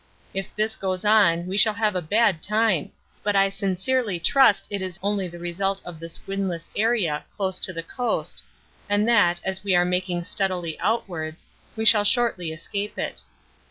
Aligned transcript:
If 0.33 0.55
this 0.55 0.75
goes 0.75 1.05
on 1.05 1.45
we 1.45 1.57
shall 1.57 1.75
have 1.75 1.95
a 1.95 2.01
bad 2.01 2.41
time, 2.41 2.91
but 3.21 3.35
I 3.35 3.49
sincerely 3.49 4.19
trust 4.19 4.65
it 4.71 4.81
is 4.81 4.99
only 5.03 5.27
the 5.27 5.37
result 5.37 5.79
of 5.85 5.99
this 5.99 6.25
windless 6.25 6.71
area 6.75 7.23
close 7.37 7.59
to 7.59 7.71
the 7.71 7.83
coast 7.83 8.43
and 8.89 9.07
that, 9.07 9.39
as 9.45 9.63
we 9.63 9.75
are 9.75 9.85
making 9.85 10.23
steadily 10.23 10.75
outwards, 10.79 11.45
we 11.75 11.85
shall 11.85 12.03
shortly 12.03 12.51
escape 12.51 12.97
it. 12.97 13.21